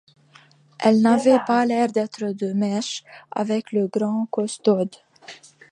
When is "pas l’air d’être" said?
1.45-2.31